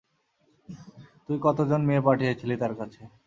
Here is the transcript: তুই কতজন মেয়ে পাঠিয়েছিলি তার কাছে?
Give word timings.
তুই 1.25 1.37
কতজন 1.43 1.81
মেয়ে 1.87 2.05
পাঠিয়েছিলি 2.07 2.55
তার 2.61 2.73
কাছে? 2.79 3.01